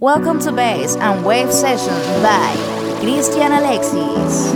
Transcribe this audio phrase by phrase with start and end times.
[0.00, 2.52] Welcome to Bass and Wave Session by
[3.00, 4.52] Cristian Alexis.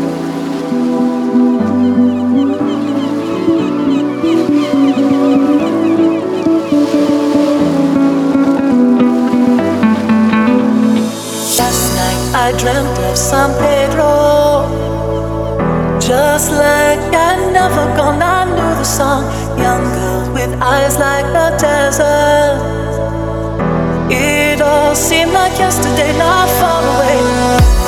[11.57, 14.67] Last night I dreamt of San Pedro.
[16.01, 19.23] Just like I'd never gone, I knew the song.
[19.57, 22.88] Young girl with eyes like the desert.
[24.95, 27.88] Seemed like yesterday, not far away.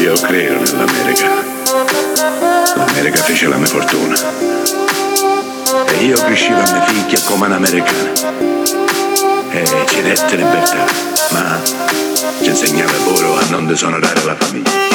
[0.00, 1.28] Io credo nell'America.
[2.74, 4.16] L'America fece la mia fortuna.
[5.88, 8.10] E io crescevo a mia figlia come un'americana.
[9.50, 10.86] E ci dette libertà,
[11.32, 11.60] ma
[12.40, 14.89] ci insegnava loro a non disonorare la famiglia.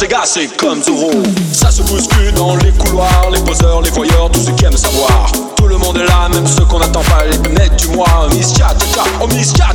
[0.00, 1.10] Las Vegas, c'est comme Zorro.
[1.52, 5.30] Ça se bouscule dans les couloirs, les poseurs, les voyeurs, tous ceux qui aiment savoir.
[5.56, 8.28] Tout le monde est là, même ceux qu'on n'attend pas, les planètes du mois.
[8.34, 8.74] Miss Cha
[9.20, 9.74] oh Miss Cha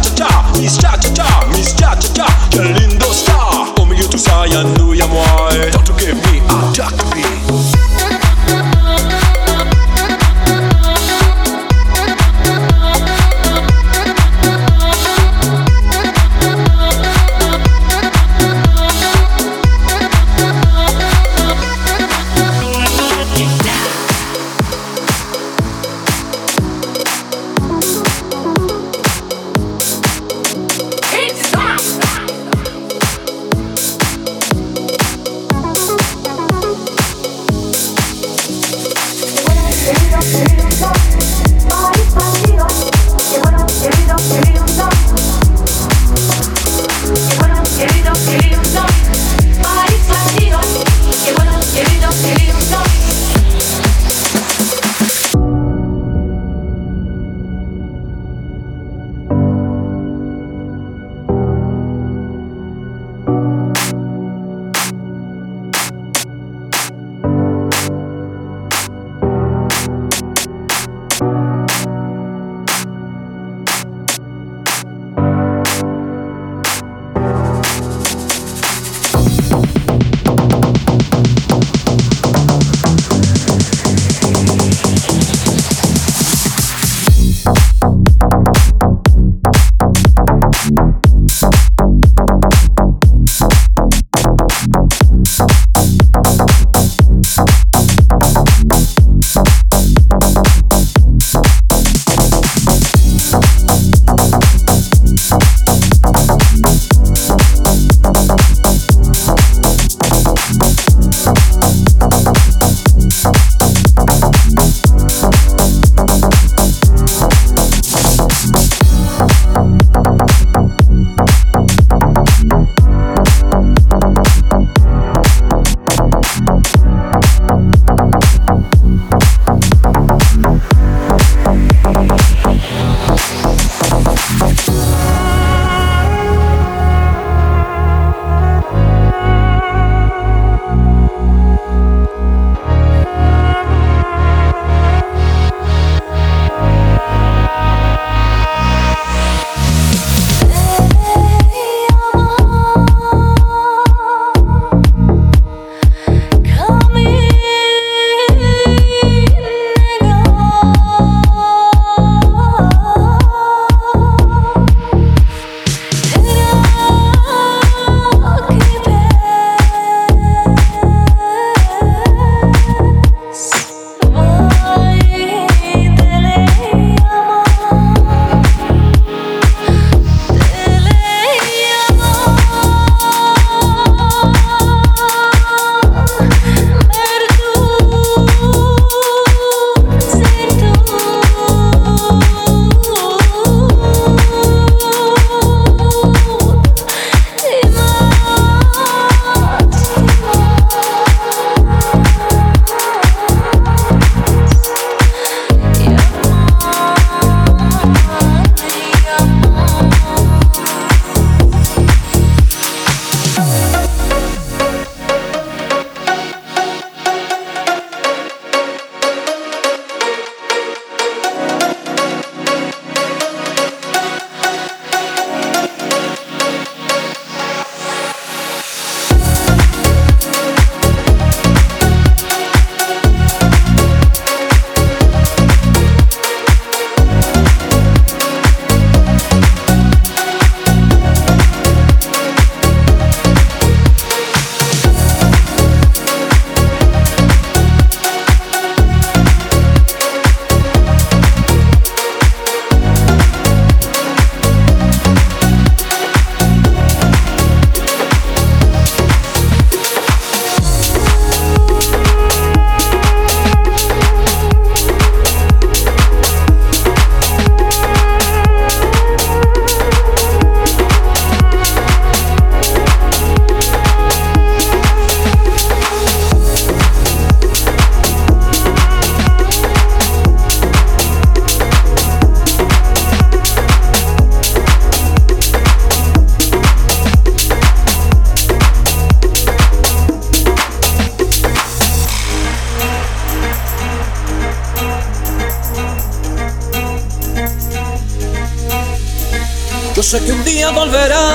[300.05, 301.25] sé que un día volverá.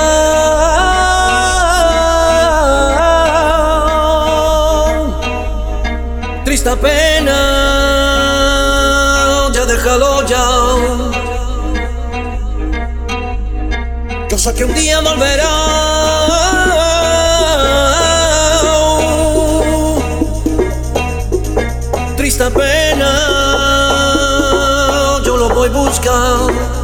[6.44, 7.38] Triste pena,
[9.52, 10.46] ya déjalo ya.
[14.30, 15.50] Yo sé que un día volverá.
[22.16, 23.10] Triste pena,
[25.24, 26.79] yo lo voy buscando.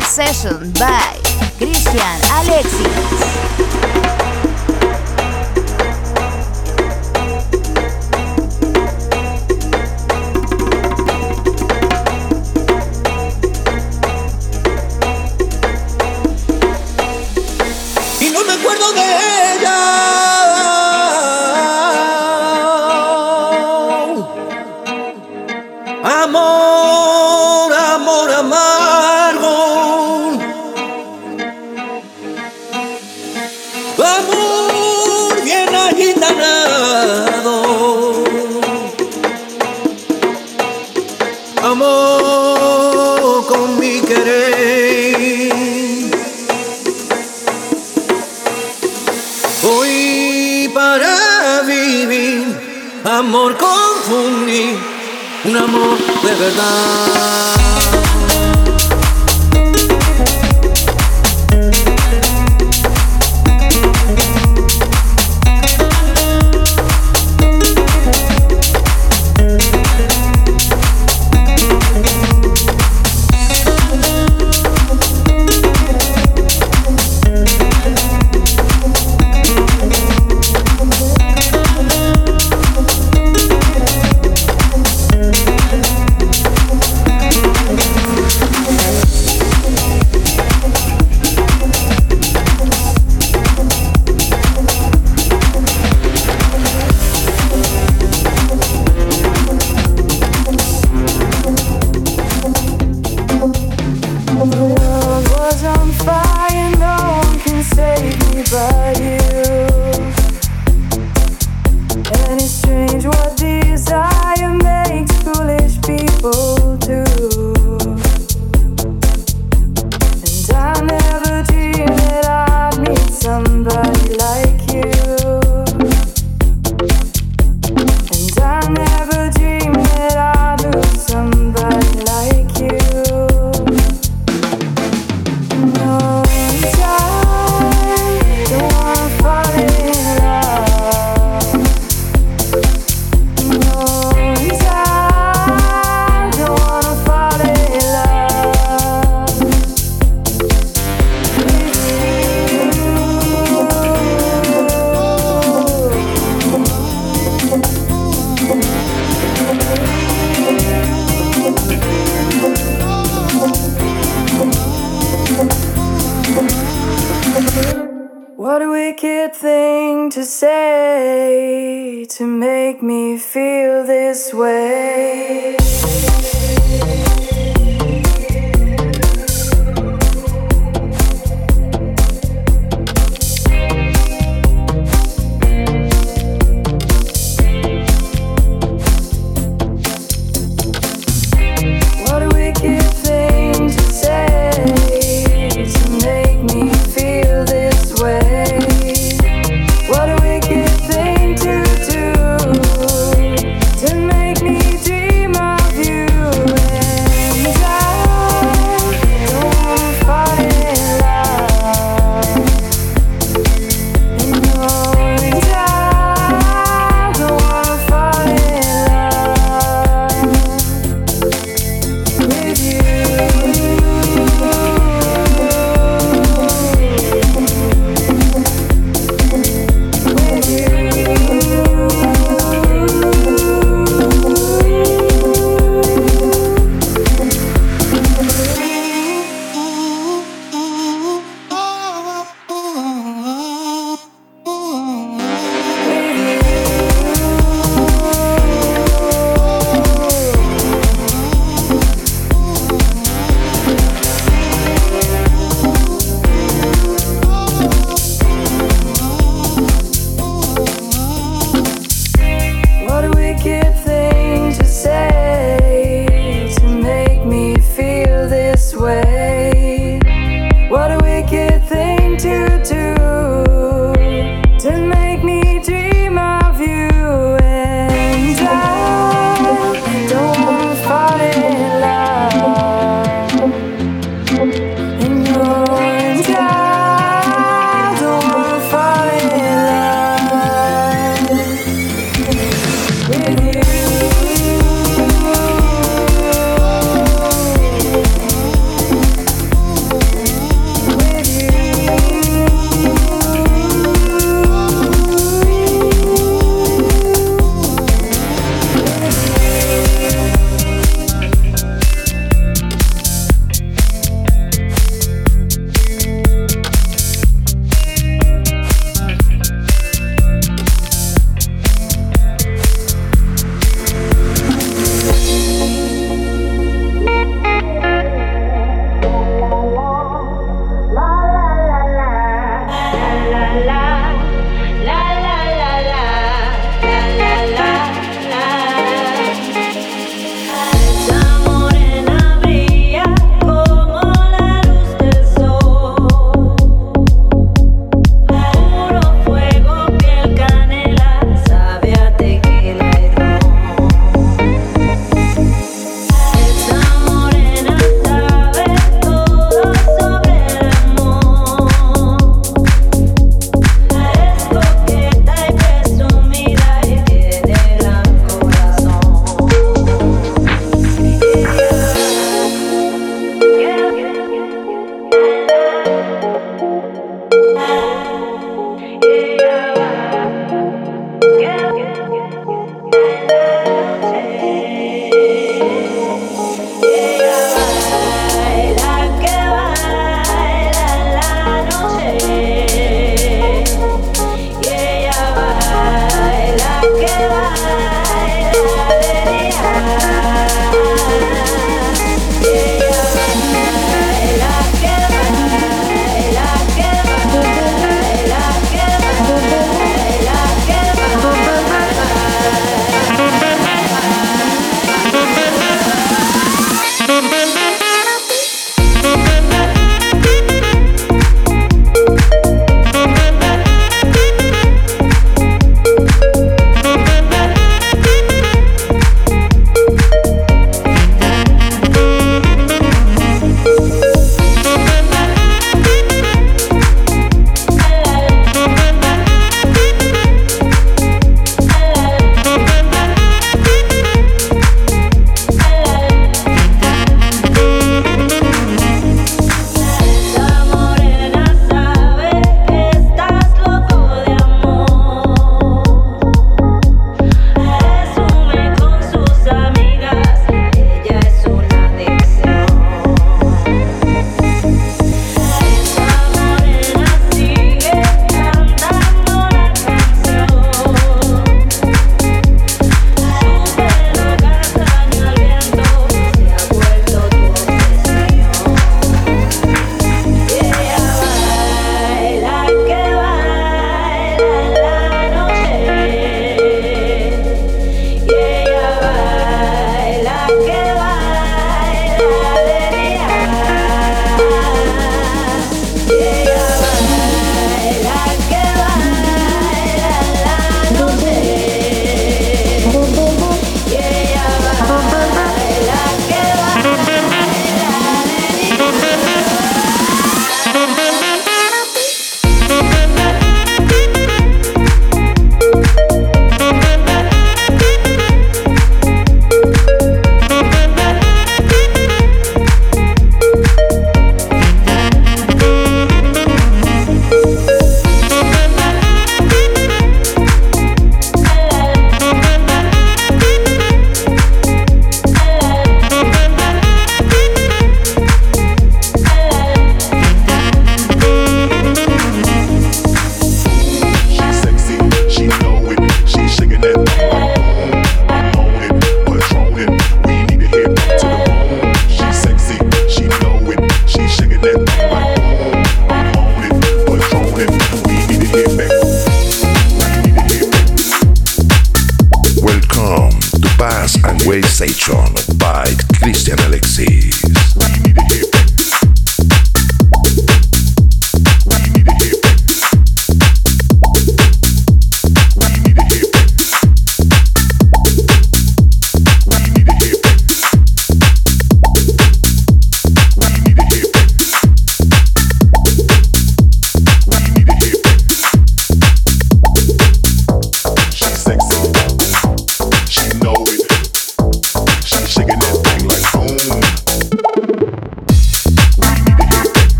[0.00, 0.72] Session.
[0.72, 1.19] By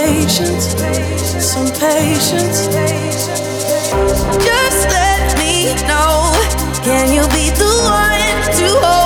[0.00, 0.74] patience,
[1.38, 2.66] some patience.
[4.44, 6.32] Just let me know.
[6.82, 9.03] Can you be the one to hold?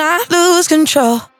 [0.00, 1.31] I lose control.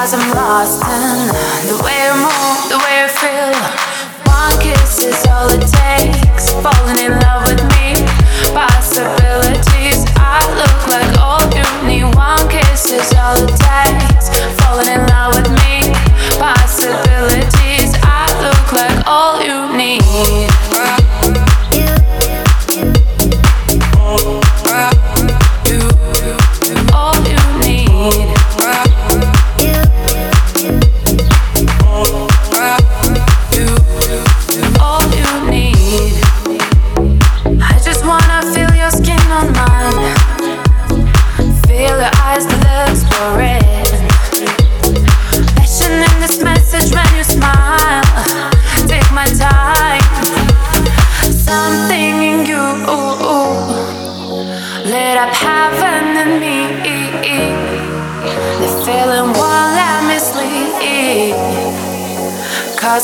[0.00, 1.28] Cause I'm lost in
[1.68, 3.52] the way you move, the way you feel.
[4.32, 6.48] One kiss is all it takes.
[6.64, 7.69] Falling in love with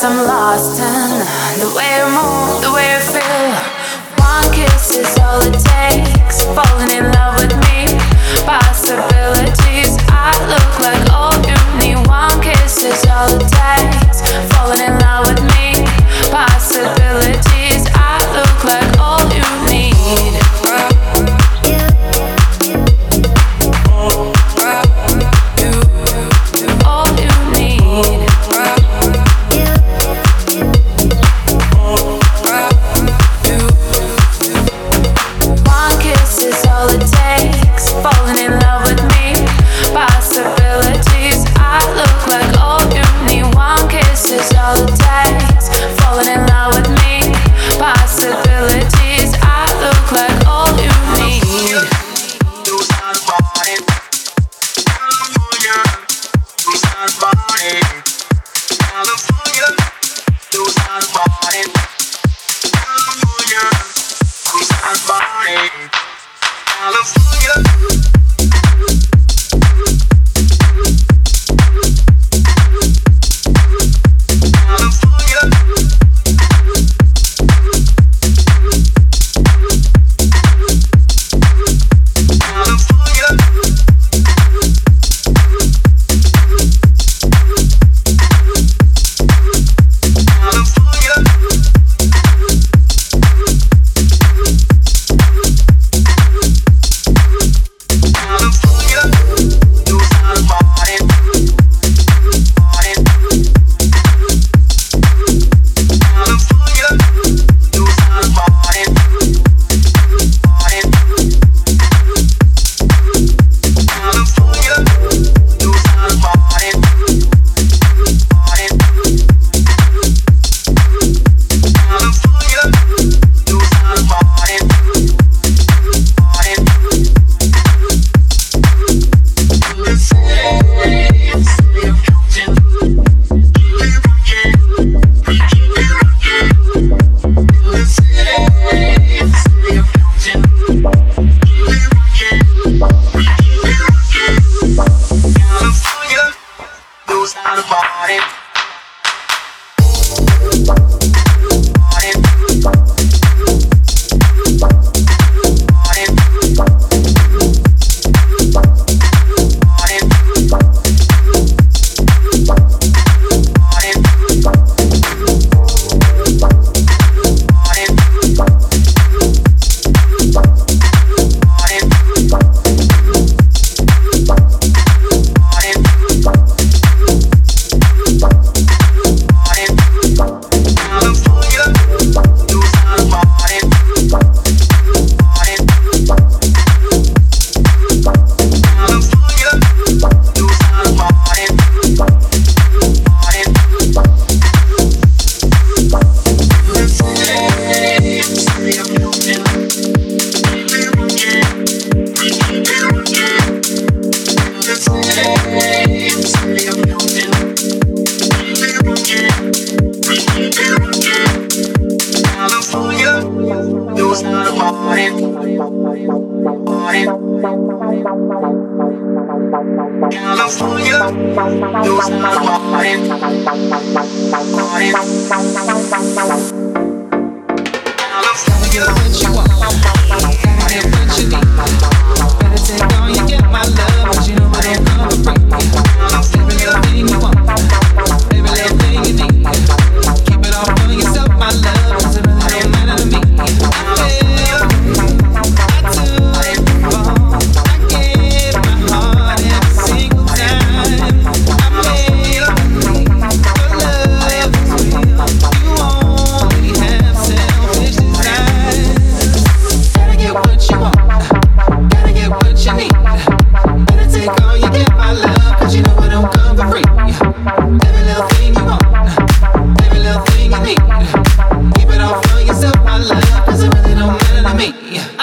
[0.09, 0.96] I'm lost.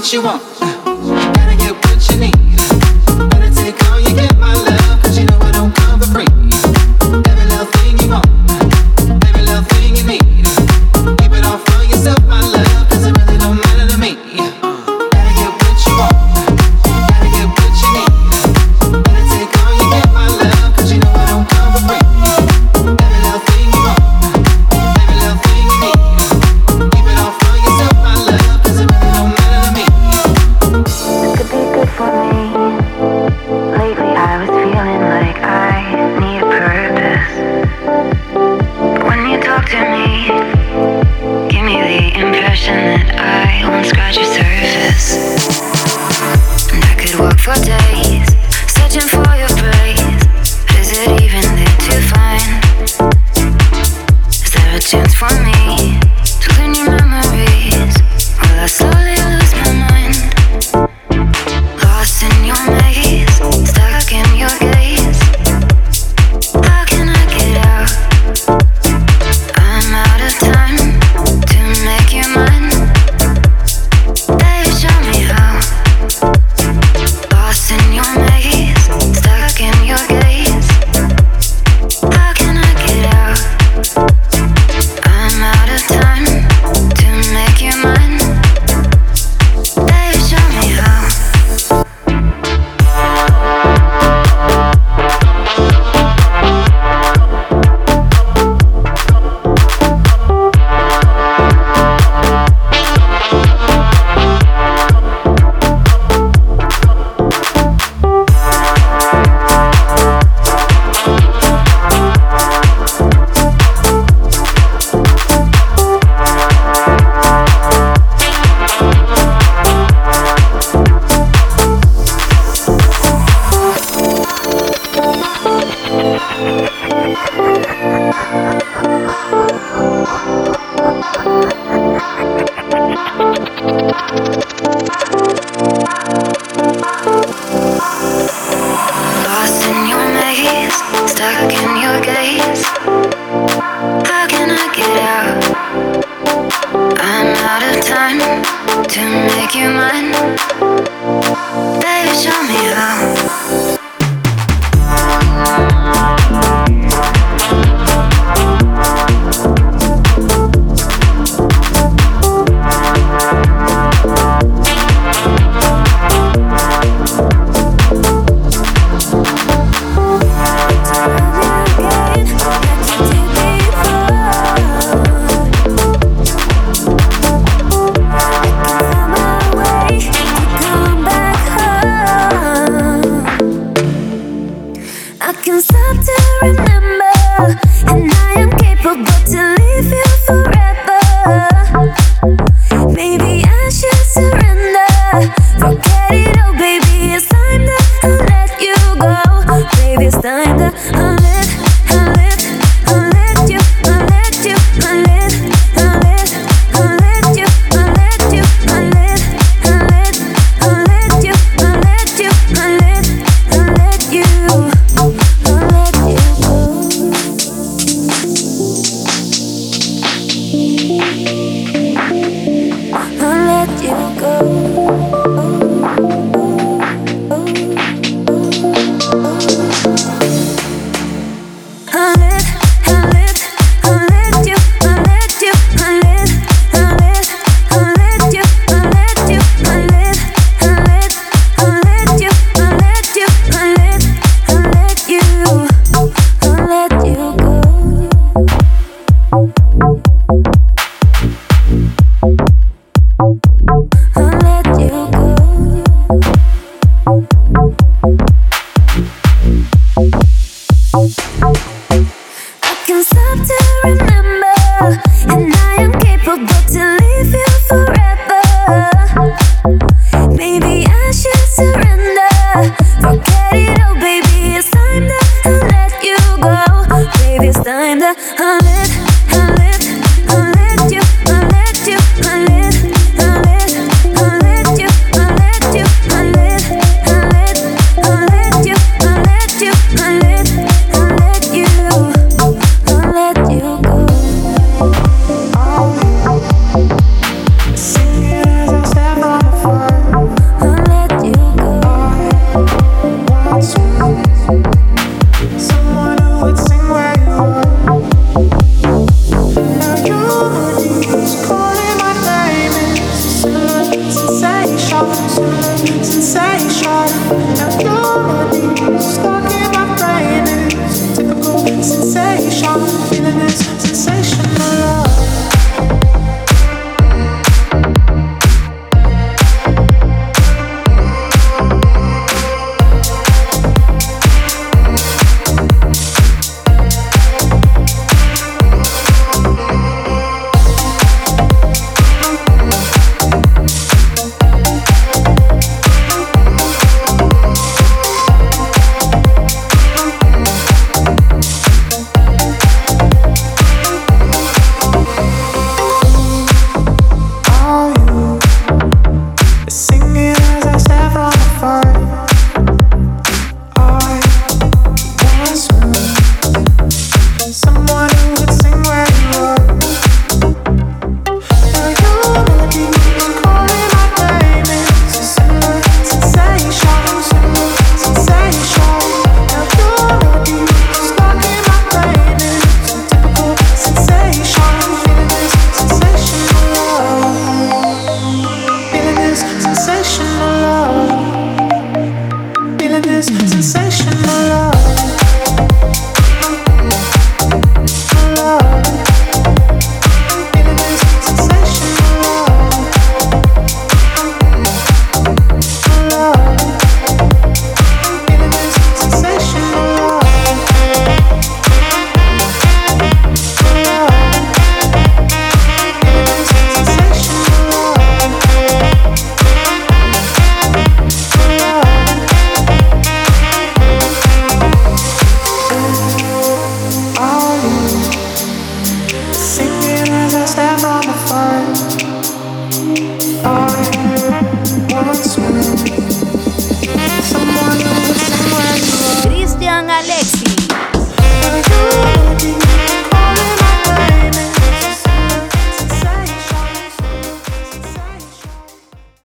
[0.00, 0.40] 期望